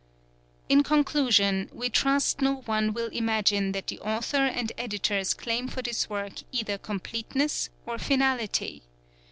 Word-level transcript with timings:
In 0.67 0.81
conclusion, 0.81 1.69
we 1.71 1.87
trust 1.87 2.41
no 2.41 2.61
one 2.61 2.91
will 2.91 3.09
imagine 3.09 3.71
that 3.73 3.85
the 3.85 3.99
author 3.99 4.37
and 4.47 4.71
editors 4.75 5.35
claim 5.35 5.67
for 5.67 5.83
this 5.83 6.09
work 6.09 6.39
either 6.51 6.79
completeness 6.79 7.69
or 7.85 7.99
finality. 7.99 8.81